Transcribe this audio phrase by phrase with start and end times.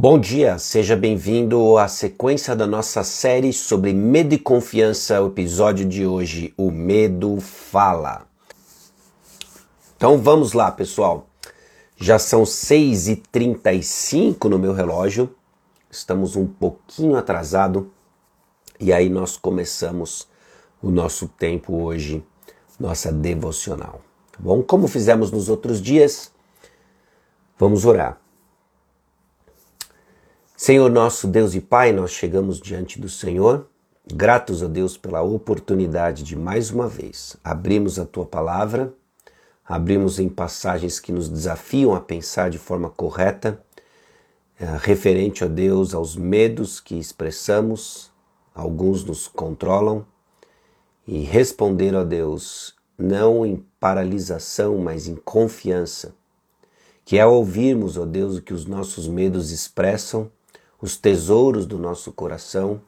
[0.00, 5.20] Bom dia, seja bem-vindo à sequência da nossa série sobre medo e confiança.
[5.20, 8.28] O episódio de hoje, O Medo Fala.
[9.96, 11.26] Então vamos lá, pessoal.
[11.96, 15.34] Já são 6h35 no meu relógio,
[15.90, 17.90] estamos um pouquinho atrasado
[18.78, 20.28] e aí nós começamos
[20.80, 22.24] o nosso tempo hoje,
[22.78, 24.00] nossa devocional.
[24.30, 24.62] Tá bom?
[24.62, 26.30] Como fizemos nos outros dias,
[27.58, 28.27] vamos orar.
[30.60, 33.68] Senhor nosso Deus e Pai, nós chegamos diante do Senhor,
[34.12, 38.92] gratos a Deus pela oportunidade de mais uma vez abrirmos a tua palavra,
[39.64, 43.62] abrimos em passagens que nos desafiam a pensar de forma correta,
[44.58, 48.10] é, referente a Deus, aos medos que expressamos,
[48.52, 50.04] alguns nos controlam,
[51.06, 56.16] e responder a Deus não em paralisação, mas em confiança,
[57.04, 60.28] que ao ouvirmos, ó Deus, o que os nossos medos expressam,
[60.80, 62.80] os tesouros do nosso coração,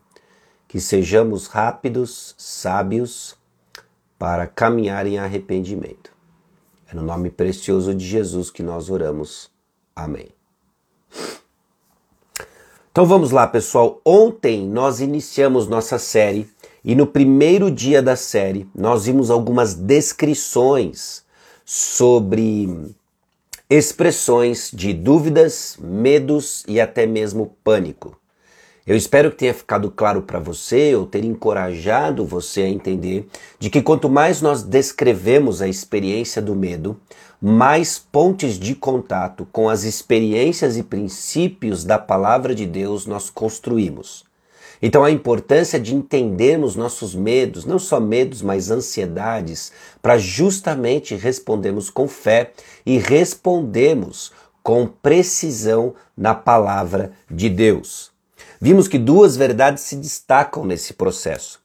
[0.68, 3.36] que sejamos rápidos, sábios,
[4.18, 6.12] para caminhar em arrependimento.
[6.90, 9.50] É no nome precioso de Jesus que nós oramos.
[9.94, 10.28] Amém.
[12.92, 14.00] Então vamos lá, pessoal.
[14.04, 16.50] Ontem nós iniciamos nossa série
[16.84, 21.24] e no primeiro dia da série nós vimos algumas descrições
[21.64, 22.94] sobre
[23.70, 28.18] expressões de dúvidas, medos e até mesmo pânico.
[28.84, 33.28] Eu espero que tenha ficado claro para você ou ter encorajado você a entender
[33.60, 37.00] de que quanto mais nós descrevemos a experiência do medo,
[37.40, 44.24] mais pontes de contato com as experiências e princípios da palavra de Deus nós construímos.
[44.82, 51.90] Então, a importância de entendermos nossos medos, não só medos, mas ansiedades, para justamente respondermos
[51.90, 52.52] com fé
[52.86, 58.10] e respondermos com precisão na palavra de Deus.
[58.60, 61.60] Vimos que duas verdades se destacam nesse processo.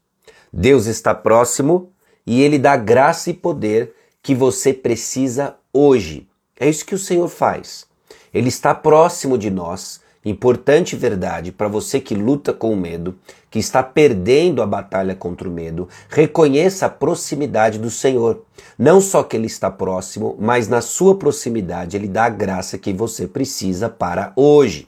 [0.52, 1.92] Deus está próximo
[2.26, 3.94] e ele dá graça e poder
[4.24, 6.28] que você precisa hoje.
[6.58, 7.86] É isso que o Senhor faz.
[8.34, 13.16] Ele está próximo de nós Importante verdade para você que luta com o medo,
[13.52, 18.44] que está perdendo a batalha contra o medo, reconheça a proximidade do Senhor.
[18.76, 22.92] Não só que Ele está próximo, mas na sua proximidade Ele dá a graça que
[22.92, 24.88] você precisa para hoje.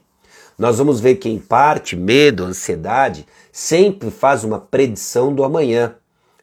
[0.58, 5.94] Nós vamos ver que, em parte, medo, ansiedade, sempre faz uma predição do amanhã,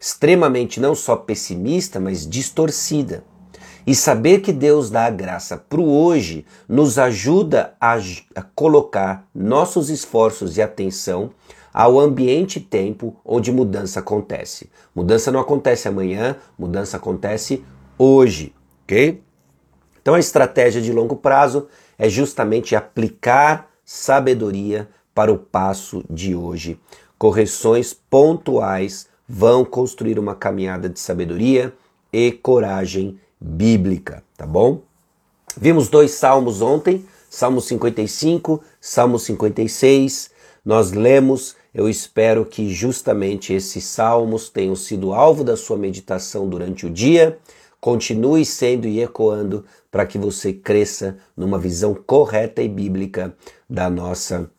[0.00, 3.24] extremamente não só pessimista, mas distorcida.
[3.86, 7.96] E saber que Deus dá a graça para o hoje nos ajuda a,
[8.34, 11.30] a, colocar nossos esforços e atenção
[11.72, 14.70] ao ambiente e tempo onde mudança acontece.
[14.94, 17.62] Mudança não acontece amanhã, mudança acontece
[17.98, 19.22] hoje, ok?
[20.00, 21.66] Então a estratégia de longo prazo
[21.98, 26.80] é justamente aplicar sabedoria para o passo de hoje.
[27.18, 31.72] Correções pontuais vão construir uma caminhada de sabedoria
[32.12, 34.80] e coragem bíblica, tá bom?
[35.56, 40.30] Vimos dois salmos ontem, Salmo 55, Salmo 56.
[40.64, 46.86] Nós lemos, eu espero que justamente esses salmos tenham sido alvo da sua meditação durante
[46.86, 47.38] o dia.
[47.80, 53.36] Continue sendo e ecoando para que você cresça numa visão correta e bíblica
[53.68, 54.50] da nossa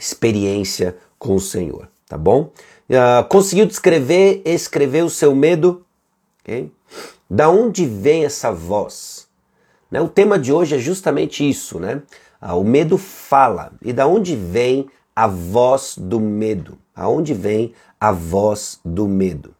[0.00, 2.50] experiência com o Senhor, tá bom?
[2.88, 5.84] Uh, conseguiu descrever, escrever o seu medo?
[6.42, 6.70] Okay?
[7.28, 9.28] Da onde vem essa voz?
[9.90, 10.00] Né?
[10.00, 12.02] O tema de hoje é justamente isso, né?
[12.40, 13.72] Ah, o medo fala.
[13.82, 16.78] E da onde vem a voz do medo?
[16.94, 19.54] Aonde vem a voz do medo?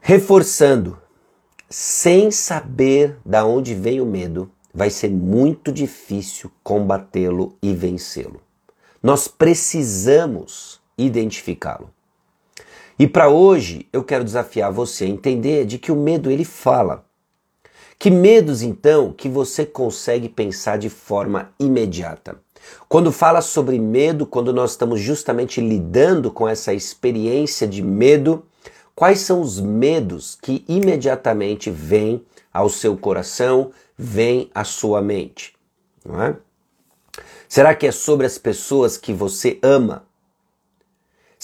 [0.00, 0.98] Reforçando,
[1.70, 8.42] sem saber da onde vem o medo, vai ser muito difícil combatê-lo e vencê-lo.
[9.02, 11.93] Nós precisamos identificá-lo.
[12.98, 17.04] E para hoje eu quero desafiar você a entender de que o medo ele fala.
[17.98, 22.36] Que medos então que você consegue pensar de forma imediata?
[22.88, 28.46] Quando fala sobre medo, quando nós estamos justamente lidando com essa experiência de medo,
[28.94, 35.54] quais são os medos que imediatamente vêm ao seu coração, vêm à sua mente?
[36.08, 36.36] É?
[37.48, 40.04] Será que é sobre as pessoas que você ama?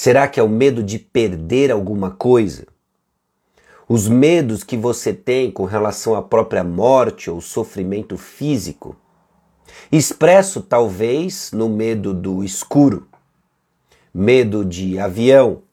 [0.02, 2.66] Será que é o medo de perder alguma coisa?
[3.86, 8.96] Os medos que você tem com relação à própria morte ou sofrimento físico?
[9.92, 13.08] Expresso talvez no medo do escuro,
[14.14, 15.64] medo de avião,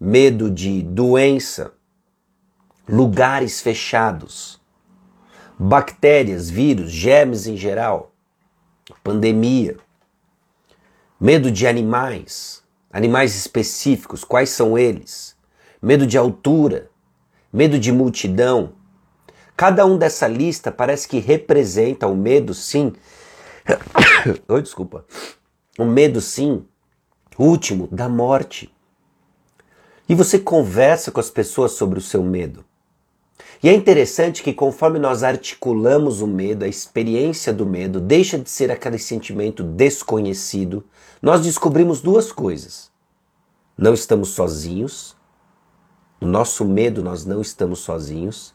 [0.00, 1.72] medo de doença,
[2.88, 4.60] lugares fechados,
[5.56, 8.12] bactérias, vírus, germes em geral.
[9.04, 9.76] pandemia,
[11.20, 12.61] medo de animais,
[12.92, 15.34] animais específicos, quais são eles?
[15.80, 16.90] Medo de altura,
[17.52, 18.74] medo de multidão.
[19.56, 22.92] Cada um dessa lista parece que representa o medo, sim.
[24.48, 25.04] Oi, desculpa.
[25.78, 26.64] O medo, sim,
[27.38, 28.72] último, da morte.
[30.08, 32.64] E você conversa com as pessoas sobre o seu medo.
[33.62, 38.50] E é interessante que conforme nós articulamos o medo, a experiência do medo deixa de
[38.50, 40.84] ser aquele sentimento desconhecido,
[41.20, 42.90] nós descobrimos duas coisas.
[43.78, 45.16] Não estamos sozinhos,
[46.20, 48.54] no nosso medo nós não estamos sozinhos,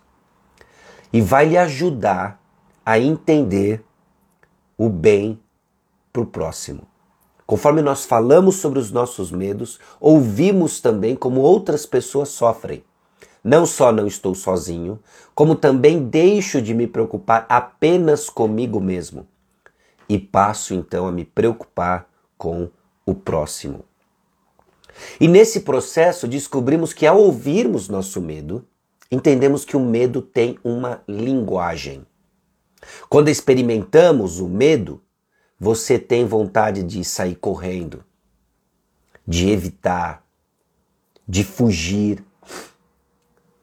[1.12, 2.42] e vai lhe ajudar
[2.86, 3.84] a entender
[4.78, 5.40] o bem
[6.12, 6.88] para o próximo.
[7.46, 12.84] Conforme nós falamos sobre os nossos medos, ouvimos também como outras pessoas sofrem.
[13.48, 15.00] Não só não estou sozinho,
[15.34, 19.26] como também deixo de me preocupar apenas comigo mesmo
[20.10, 22.70] e passo então a me preocupar com
[23.06, 23.86] o próximo.
[25.18, 28.68] E nesse processo descobrimos que ao ouvirmos nosso medo,
[29.10, 32.06] entendemos que o medo tem uma linguagem.
[33.08, 35.02] Quando experimentamos o medo,
[35.58, 38.04] você tem vontade de sair correndo,
[39.26, 40.22] de evitar,
[41.26, 42.22] de fugir,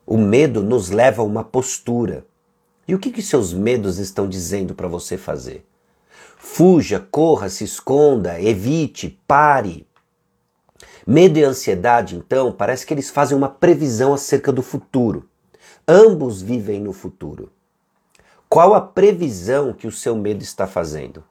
[0.07, 2.27] o medo nos leva a uma postura.
[2.87, 5.65] E o que, que seus medos estão dizendo para você fazer?
[6.37, 9.87] Fuja, corra, se esconda, evite, pare.
[11.07, 15.29] Medo e ansiedade, então, parece que eles fazem uma previsão acerca do futuro.
[15.89, 17.51] Ambos vivem no futuro.
[18.49, 21.25] Qual a previsão que o seu medo está fazendo?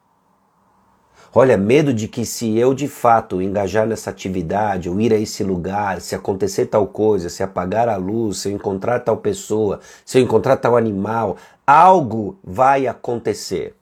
[1.35, 5.43] Olha, medo de que se eu de fato engajar nessa atividade, ou ir a esse
[5.43, 10.19] lugar, se acontecer tal coisa, se apagar a luz, se eu encontrar tal pessoa, se
[10.19, 13.75] eu encontrar tal animal, algo vai acontecer.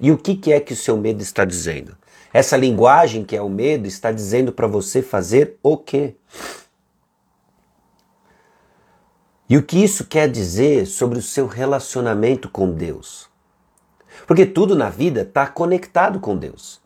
[0.00, 1.96] E o que, que é que o seu medo está dizendo?
[2.32, 6.16] Essa linguagem que é o medo está dizendo para você fazer o quê?
[9.48, 13.29] E o que isso quer dizer sobre o seu relacionamento com Deus?
[14.30, 16.80] Porque tudo na vida está conectado com Deus.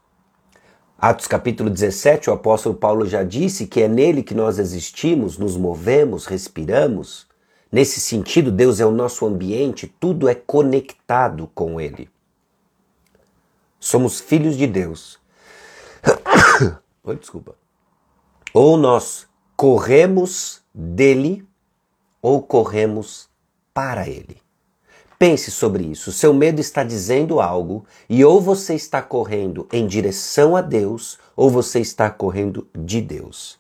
[0.99, 5.55] Atos capítulo 17, o apóstolo Paulo já disse que é nele que nós existimos, nos
[5.55, 7.27] movemos, respiramos.
[7.71, 12.09] Nesse sentido, Deus é o nosso ambiente, tudo é conectado com ele.
[13.79, 15.21] Somos filhos de Deus.
[17.05, 17.55] Oi, desculpa.
[18.55, 21.47] Ou nós corremos dele
[22.23, 23.29] ou corremos
[23.75, 24.44] para ele.
[25.19, 26.13] Pense sobre isso.
[26.13, 31.49] Seu medo está dizendo algo e ou você está correndo em direção a Deus ou
[31.49, 33.59] você está correndo de Deus.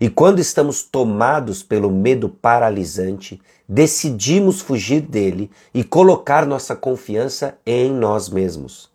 [0.00, 7.92] E quando estamos tomados pelo medo paralisante, decidimos fugir dele e colocar nossa confiança em
[7.92, 8.90] nós mesmos.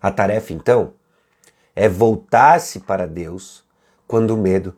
[0.00, 0.94] A tarefa então
[1.74, 3.64] é voltar-se para Deus
[4.06, 4.74] quando o medo.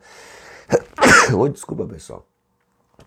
[1.35, 2.25] oh, desculpa, pessoal.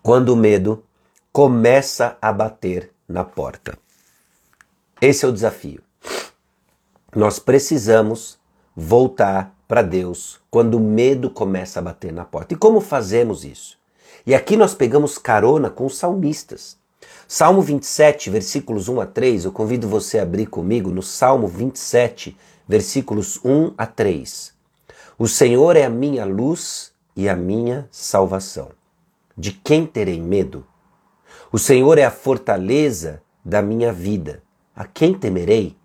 [0.01, 0.83] Quando o medo
[1.31, 3.77] começa a bater na porta.
[5.01, 5.81] Esse é o desafio.
[7.15, 8.37] Nós precisamos
[8.75, 12.53] voltar para Deus quando o medo começa a bater na porta.
[12.53, 13.77] E como fazemos isso?
[14.25, 16.77] E aqui nós pegamos carona com os salmistas.
[17.27, 22.37] Salmo 27, versículos 1 a 3, eu convido você a abrir comigo no Salmo 27,
[22.67, 24.53] versículos 1 a 3.
[25.17, 28.69] O Senhor é a minha luz e a minha salvação.
[29.37, 30.65] De quem terei medo?
[31.51, 34.43] O Senhor é a fortaleza da minha vida.
[34.75, 35.75] A quem temerei?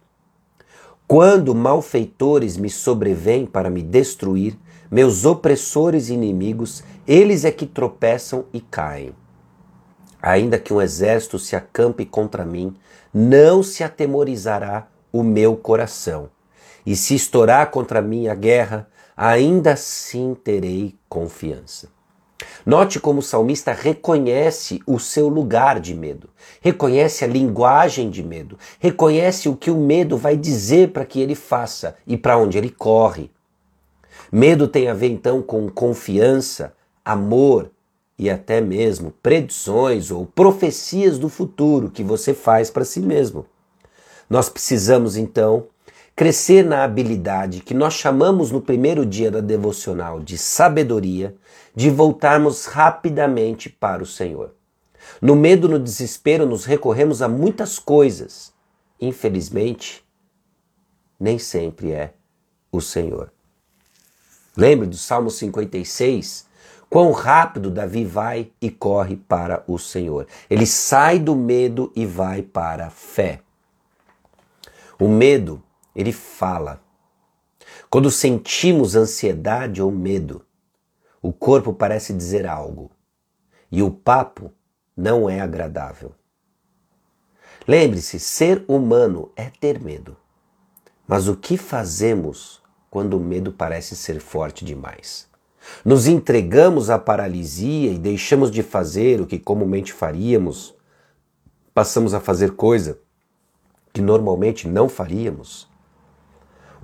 [1.08, 4.58] Quando malfeitores me sobrevêm para me destruir,
[4.90, 9.14] meus opressores e inimigos, eles é que tropeçam e caem.
[10.20, 12.76] Ainda que um exército se acampe contra mim,
[13.12, 16.28] não se atemorizará o meu coração.
[16.84, 21.93] E se estourar contra mim a guerra, ainda assim terei confiança.
[22.64, 26.28] Note como o salmista reconhece o seu lugar de medo,
[26.60, 31.34] reconhece a linguagem de medo, reconhece o que o medo vai dizer para que ele
[31.34, 33.30] faça e para onde ele corre.
[34.32, 36.72] Medo tem a ver então com confiança,
[37.04, 37.70] amor
[38.18, 43.46] e até mesmo predições ou profecias do futuro que você faz para si mesmo.
[44.28, 45.66] Nós precisamos então
[46.16, 51.34] crescer na habilidade que nós chamamos no primeiro dia da devocional de sabedoria,
[51.74, 54.54] de voltarmos rapidamente para o Senhor.
[55.20, 58.52] No medo, no desespero, nos recorremos a muitas coisas.
[59.00, 60.04] Infelizmente,
[61.18, 62.14] nem sempre é
[62.70, 63.32] o Senhor.
[64.56, 66.46] Lembre do Salmo 56?
[66.88, 70.28] Quão rápido Davi vai e corre para o Senhor.
[70.48, 73.40] Ele sai do medo e vai para a fé.
[75.00, 75.60] O medo
[75.94, 76.82] ele fala.
[77.88, 80.44] Quando sentimos ansiedade ou medo,
[81.22, 82.90] o corpo parece dizer algo
[83.70, 84.52] e o papo
[84.96, 86.12] não é agradável.
[87.66, 90.16] Lembre-se, ser humano é ter medo.
[91.06, 95.28] Mas o que fazemos quando o medo parece ser forte demais?
[95.84, 100.74] Nos entregamos à paralisia e deixamos de fazer o que comumente faríamos?
[101.72, 102.98] Passamos a fazer coisa
[103.92, 105.68] que normalmente não faríamos?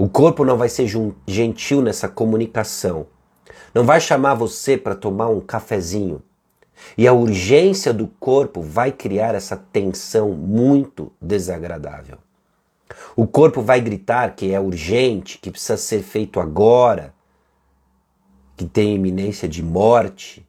[0.00, 0.86] O corpo não vai ser
[1.26, 3.06] gentil nessa comunicação.
[3.74, 6.22] Não vai chamar você para tomar um cafezinho.
[6.96, 12.16] E a urgência do corpo vai criar essa tensão muito desagradável.
[13.14, 17.12] O corpo vai gritar que é urgente, que precisa ser feito agora,
[18.56, 20.48] que tem iminência de morte,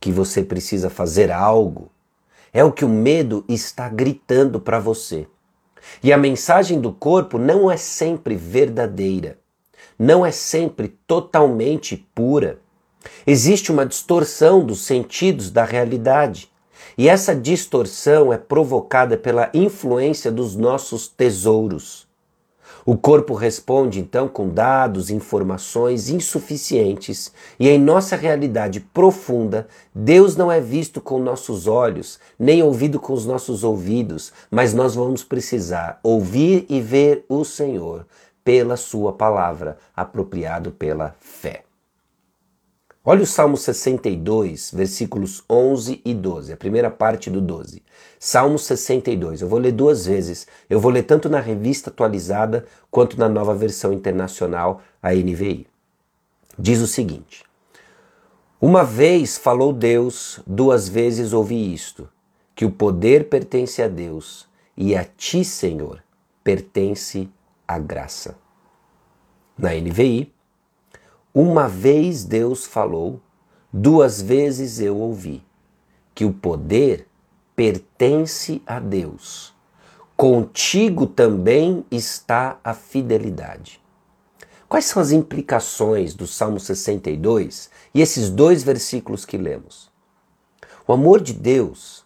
[0.00, 1.88] que você precisa fazer algo.
[2.52, 5.28] É o que o medo está gritando para você.
[6.02, 9.38] E a mensagem do corpo não é sempre verdadeira,
[9.98, 12.58] não é sempre totalmente pura.
[13.26, 16.50] Existe uma distorção dos sentidos da realidade.
[16.96, 22.09] E essa distorção é provocada pela influência dos nossos tesouros.
[22.84, 30.50] O corpo responde então com dados, informações insuficientes, e em nossa realidade profunda, Deus não
[30.50, 36.00] é visto com nossos olhos, nem ouvido com os nossos ouvidos, mas nós vamos precisar
[36.02, 38.06] ouvir e ver o Senhor
[38.42, 41.69] pela Sua palavra, apropriado pela fé.
[43.12, 47.82] Olha o Salmo 62, versículos 11 e 12, a primeira parte do 12.
[48.20, 50.46] Salmo 62, eu vou ler duas vezes.
[50.68, 55.66] Eu vou ler tanto na revista atualizada quanto na nova versão internacional, a NVI.
[56.56, 57.42] Diz o seguinte:
[58.60, 62.08] Uma vez falou Deus, duas vezes ouvi isto,
[62.54, 66.00] que o poder pertence a Deus e a ti, Senhor,
[66.44, 67.28] pertence
[67.66, 68.38] a graça.
[69.58, 70.32] Na NVI,
[71.34, 73.20] uma vez Deus falou,
[73.72, 75.44] duas vezes eu ouvi,
[76.14, 77.06] que o poder
[77.54, 79.54] pertence a Deus.
[80.16, 83.80] Contigo também está a fidelidade.
[84.68, 89.90] Quais são as implicações do Salmo 62 e esses dois versículos que lemos?
[90.86, 92.04] O amor de Deus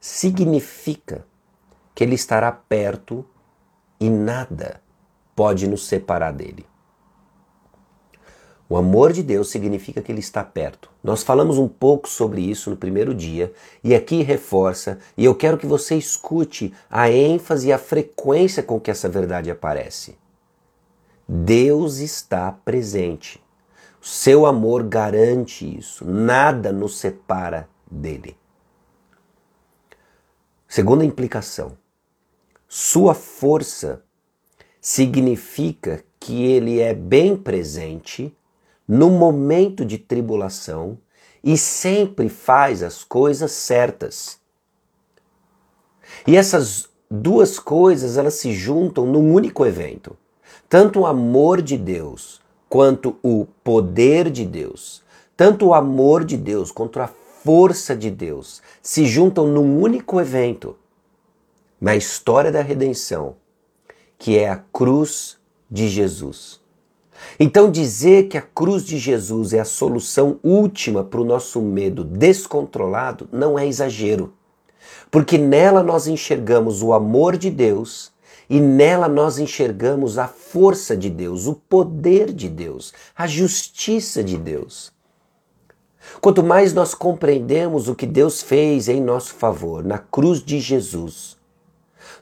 [0.00, 1.26] significa
[1.94, 3.24] que Ele estará perto
[3.98, 4.82] e nada
[5.34, 6.66] pode nos separar dele.
[8.72, 10.88] O amor de Deus significa que Ele está perto.
[11.04, 13.52] Nós falamos um pouco sobre isso no primeiro dia
[13.84, 18.80] e aqui reforça, e eu quero que você escute a ênfase e a frequência com
[18.80, 20.16] que essa verdade aparece.
[21.28, 23.44] Deus está presente.
[24.00, 26.06] Seu amor garante isso.
[26.06, 28.38] Nada nos separa dele.
[30.66, 31.76] Segunda implicação:
[32.66, 34.02] sua força
[34.80, 38.34] significa que ele é bem presente
[38.92, 40.98] no momento de tribulação
[41.42, 44.38] e sempre faz as coisas certas.
[46.26, 50.14] E essas duas coisas elas se juntam num único evento.
[50.68, 55.02] Tanto o amor de Deus quanto o poder de Deus,
[55.34, 60.76] tanto o amor de Deus quanto a força de Deus se juntam num único evento
[61.80, 63.36] na história da redenção,
[64.18, 65.38] que é a cruz
[65.70, 66.61] de Jesus.
[67.38, 72.04] Então, dizer que a cruz de Jesus é a solução última para o nosso medo
[72.04, 74.32] descontrolado não é exagero,
[75.10, 78.12] porque nela nós enxergamos o amor de Deus
[78.48, 84.36] e nela nós enxergamos a força de Deus, o poder de Deus, a justiça de
[84.36, 84.92] Deus.
[86.20, 91.36] Quanto mais nós compreendemos o que Deus fez em nosso favor na cruz de Jesus,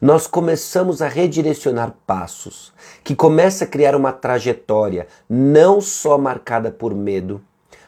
[0.00, 2.72] nós começamos a redirecionar passos,
[3.04, 7.40] que começa a criar uma trajetória não só marcada por medo,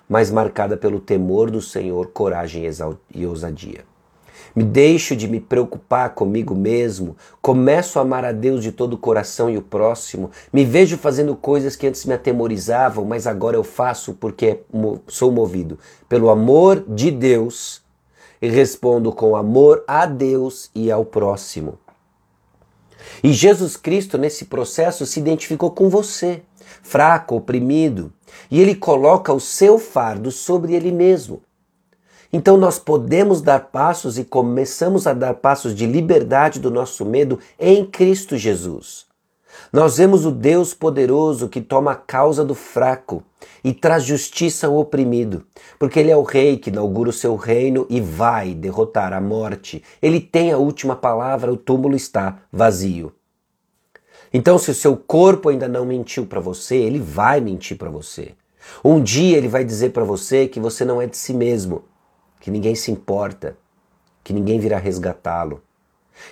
[0.06, 2.64] mas marcada pelo temor do Senhor, coragem
[3.14, 3.84] e ousadia.
[4.54, 8.98] Me deixo de me preocupar comigo mesmo, começo a amar a Deus de todo o
[8.98, 13.64] coração e o próximo, me vejo fazendo coisas que antes me atemorizavam, mas agora eu
[13.64, 14.60] faço porque
[15.06, 17.80] sou movido pelo amor de Deus
[18.42, 21.78] e respondo com amor a Deus e ao próximo.
[23.22, 26.42] E Jesus Cristo, nesse processo, se identificou com você,
[26.82, 28.12] fraco, oprimido,
[28.50, 31.42] e ele coloca o seu fardo sobre ele mesmo.
[32.32, 37.38] Então nós podemos dar passos e começamos a dar passos de liberdade do nosso medo
[37.58, 39.11] em Cristo Jesus.
[39.72, 43.24] Nós vemos o Deus poderoso que toma a causa do fraco
[43.64, 45.46] e traz justiça ao oprimido,
[45.78, 49.82] porque ele é o rei que inaugura o seu reino e vai derrotar a morte.
[50.02, 53.14] Ele tem a última palavra, o túmulo está vazio.
[54.30, 58.34] Então, se o seu corpo ainda não mentiu para você, ele vai mentir para você.
[58.84, 61.84] Um dia ele vai dizer para você que você não é de si mesmo,
[62.40, 63.56] que ninguém se importa,
[64.22, 65.62] que ninguém virá resgatá-lo.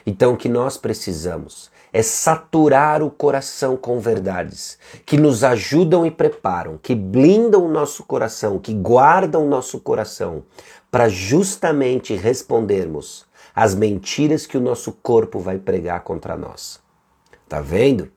[0.07, 6.11] Então, o que nós precisamos é saturar o coração com verdades que nos ajudam e
[6.11, 10.45] preparam, que blindam o nosso coração, que guardam o nosso coração,
[10.91, 16.81] para justamente respondermos às mentiras que o nosso corpo vai pregar contra nós.
[17.49, 18.11] Tá vendo?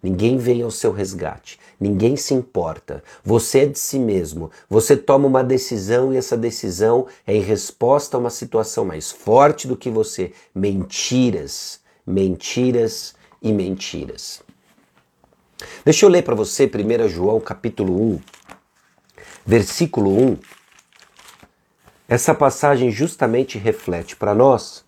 [0.00, 3.02] Ninguém vem ao seu resgate, ninguém se importa.
[3.24, 4.48] Você é de si mesmo.
[4.70, 9.66] Você toma uma decisão e essa decisão é em resposta a uma situação mais forte
[9.66, 10.32] do que você.
[10.54, 14.40] Mentiras, mentiras e mentiras.
[15.84, 18.20] Deixa eu ler para você 1 João capítulo 1,
[19.44, 20.38] versículo 1.
[22.08, 24.84] Essa passagem justamente reflete para nós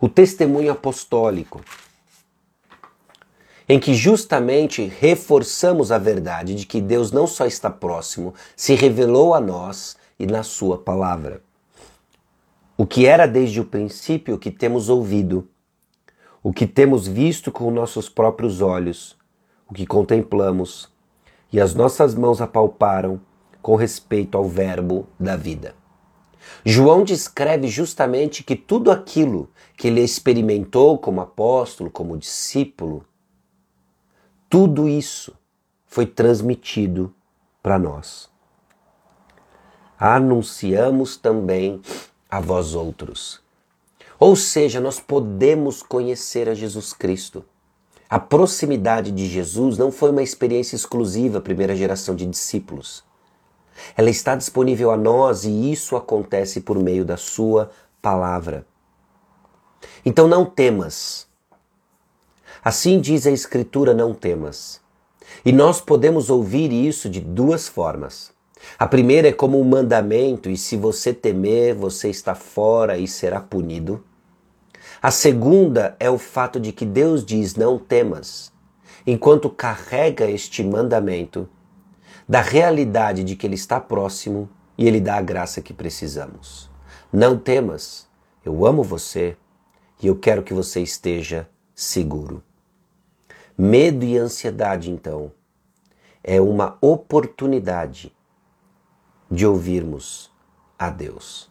[0.00, 1.60] o testemunho apostólico
[3.68, 9.34] em que justamente reforçamos a verdade de que Deus não só está próximo, se revelou
[9.34, 11.42] a nós e na Sua palavra.
[12.76, 15.48] O que era desde o princípio, o que temos ouvido,
[16.42, 19.16] o que temos visto com nossos próprios olhos,
[19.68, 20.92] o que contemplamos
[21.52, 23.20] e as nossas mãos apalparam
[23.62, 25.74] com respeito ao Verbo da vida.
[26.64, 33.06] João descreve justamente que tudo aquilo que ele experimentou como apóstolo, como discípulo,
[34.54, 35.36] tudo isso
[35.84, 37.12] foi transmitido
[37.60, 38.30] para nós.
[39.98, 41.82] Anunciamos também
[42.30, 43.42] a vós outros.
[44.16, 47.44] Ou seja, nós podemos conhecer a Jesus Cristo.
[48.08, 53.02] A proximidade de Jesus não foi uma experiência exclusiva à primeira geração de discípulos.
[53.96, 58.64] Ela está disponível a nós e isso acontece por meio da Sua palavra.
[60.06, 61.26] Então não temas,
[62.64, 64.80] Assim diz a Escritura: não temas.
[65.44, 68.32] E nós podemos ouvir isso de duas formas.
[68.78, 73.38] A primeira é como um mandamento, e se você temer, você está fora e será
[73.38, 74.02] punido.
[75.02, 78.50] A segunda é o fato de que Deus diz: não temas,
[79.06, 81.46] enquanto carrega este mandamento
[82.26, 86.70] da realidade de que Ele está próximo e Ele dá a graça que precisamos.
[87.12, 88.08] Não temas,
[88.42, 89.36] eu amo você
[90.02, 92.42] e eu quero que você esteja seguro.
[93.56, 95.30] Medo e ansiedade, então,
[96.24, 98.12] é uma oportunidade
[99.30, 100.28] de ouvirmos
[100.76, 101.48] a Deus.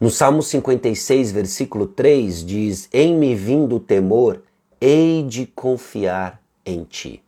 [0.00, 4.44] No Salmo 56, versículo 3, diz: Em me vindo o temor,
[4.80, 7.20] hei de confiar em ti.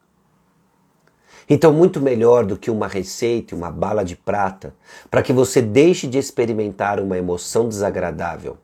[1.50, 4.72] Então, muito melhor do que uma receita e uma bala de prata,
[5.10, 8.56] para que você deixe de experimentar uma emoção desagradável.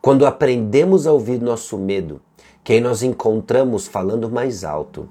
[0.00, 2.20] Quando aprendemos a ouvir nosso medo,
[2.62, 5.08] quem nós encontramos falando mais alto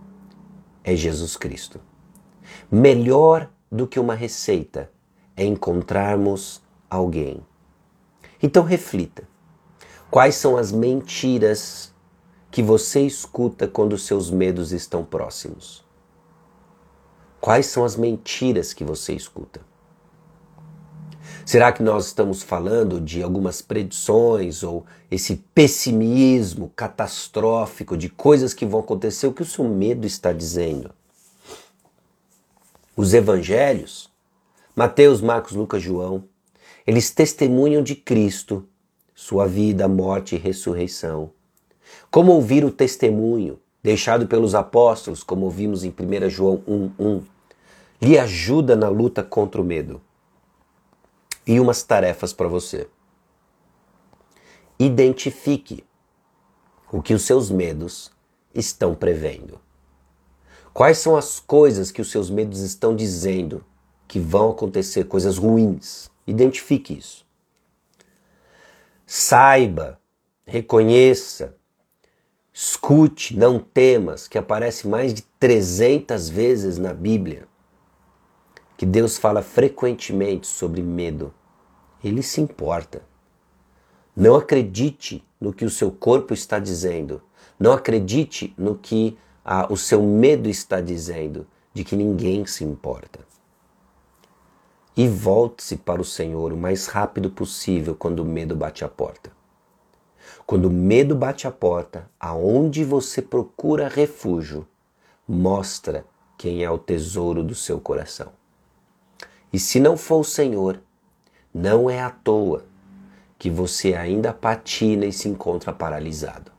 [0.84, 1.80] é Jesus Cristo.
[2.72, 4.92] Melhor do que uma receita
[5.36, 7.42] é encontrarmos alguém.
[8.42, 9.24] Então reflita:
[10.10, 11.94] quais são as mentiras
[12.52, 15.86] que você escuta quando seus medos estão próximos?
[17.40, 19.62] Quais são as mentiras que você escuta?
[21.50, 28.68] Será que nós estamos falando de algumas predições ou esse pessimismo catastrófico de coisas que
[28.68, 29.26] vão acontecer?
[29.26, 30.92] O que o seu medo está dizendo?
[32.96, 34.12] Os evangelhos,
[34.76, 36.24] Mateus, Marcos, Lucas, João,
[36.86, 38.64] eles testemunham de Cristo,
[39.16, 41.32] sua vida, morte e ressurreição.
[42.12, 47.24] Como ouvir o testemunho deixado pelos apóstolos, como ouvimos em 1 João 1:1,
[48.00, 50.00] lhe ajuda na luta contra o medo
[51.50, 52.88] e umas tarefas para você.
[54.78, 55.84] Identifique
[56.92, 58.12] o que os seus medos
[58.54, 59.60] estão prevendo.
[60.72, 63.66] Quais são as coisas que os seus medos estão dizendo
[64.08, 66.12] que vão acontecer, coisas ruins?
[66.28, 67.26] Identifique isso.
[69.08, 70.00] Saiba,
[70.46, 71.58] reconheça,
[72.54, 77.48] escute, não temas, que aparece mais de 300 vezes na Bíblia,
[78.78, 81.34] que Deus fala frequentemente sobre medo.
[82.04, 83.02] Ele se importa.
[84.16, 87.22] Não acredite no que o seu corpo está dizendo.
[87.60, 93.20] Não acredite no que ah, o seu medo está dizendo, de que ninguém se importa.
[94.96, 99.32] E volte-se para o Senhor o mais rápido possível quando o medo bate a porta.
[100.46, 104.68] Quando o medo bate a porta, aonde você procura refúgio,
[105.28, 106.06] mostra
[106.38, 108.32] quem é o tesouro do seu coração.
[109.52, 110.82] E se não for o Senhor,
[111.60, 112.64] não é à toa
[113.38, 116.52] que você ainda patina e se encontra paralisado.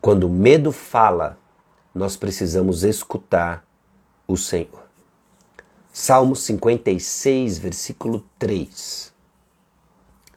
[0.00, 1.38] Quando o medo fala,
[1.94, 3.66] nós precisamos escutar
[4.26, 4.86] o Senhor.
[5.92, 9.12] Salmo 56, versículo 3.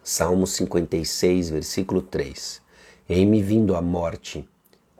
[0.03, 2.61] Salmo 56, versículo 3.
[3.07, 4.47] Em me vindo a morte,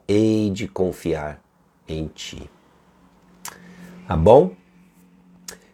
[0.08, 1.42] hei de confiar
[1.86, 2.50] em ti.
[4.06, 4.54] Tá bom?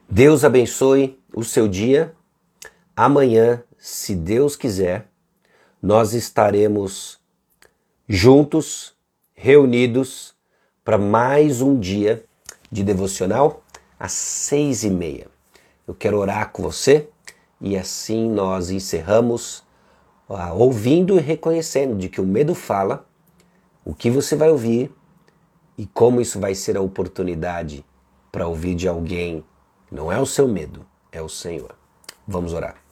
[0.08, 2.15] Deus abençoe o seu dia.
[2.98, 5.10] Amanhã, se Deus quiser,
[5.82, 7.20] nós estaremos
[8.08, 8.96] juntos,
[9.34, 10.34] reunidos,
[10.82, 12.24] para mais um dia
[12.72, 13.62] de devocional
[14.00, 15.26] às seis e meia.
[15.86, 17.06] Eu quero orar com você
[17.60, 19.58] e assim nós encerramos
[20.26, 23.06] uh, ouvindo e reconhecendo de que o medo fala,
[23.84, 24.90] o que você vai ouvir
[25.76, 27.84] e como isso vai ser a oportunidade
[28.32, 29.44] para ouvir de alguém.
[29.92, 31.76] Não é o seu medo, é o Senhor.
[32.26, 32.85] Vamos orar.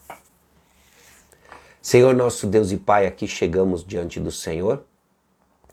[1.84, 4.86] Senhor nosso Deus e Pai, aqui chegamos diante do Senhor,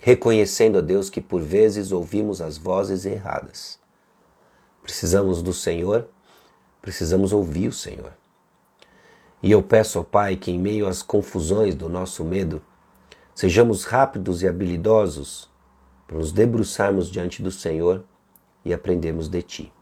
[0.02, 3.80] reconhecendo a Deus que por vezes ouvimos as vozes erradas.
[4.84, 6.10] Precisamos do Senhor,
[6.82, 8.12] precisamos ouvir o Senhor.
[9.41, 12.62] E eu peço ao Pai que, em meio às confusões do nosso medo,
[13.34, 15.50] sejamos rápidos e habilidosos
[16.06, 18.04] para nos debruçarmos diante do Senhor
[18.65, 19.74] e aprendermos de Ti.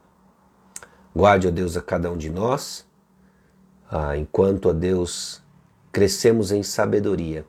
[1.15, 2.87] Guarde, ó Deus, a cada um de nós,
[3.89, 5.41] ah, enquanto, ó Deus,
[5.91, 7.45] crescemos em sabedoria,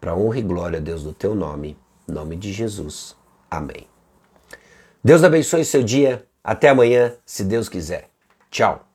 [0.00, 3.16] para honra e glória, Deus, do Teu nome, nome de Jesus.
[3.50, 3.86] Amém.
[5.02, 6.26] Deus abençoe seu dia.
[6.44, 8.08] Até amanhã, se Deus quiser.
[8.50, 8.91] Tchau.